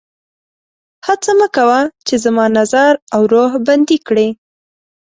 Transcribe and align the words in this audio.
هڅه 1.07 1.31
مه 1.39 1.47
کوه 1.55 1.79
چې 2.07 2.15
زما 2.23 2.45
نظر 2.59 2.91
او 3.13 3.21
روح 3.33 3.51
بندي 3.67 3.97
کړي 4.07 4.27